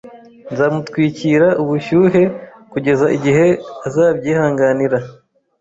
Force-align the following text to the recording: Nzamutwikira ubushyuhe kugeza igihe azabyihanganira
Nzamutwikira 0.51 1.47
ubushyuhe 1.61 2.23
kugeza 2.71 3.05
igihe 3.17 3.45
azabyihanganira 3.87 4.97